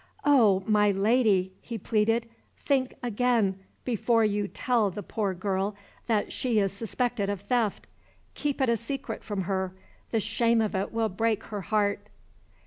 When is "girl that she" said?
5.35-6.57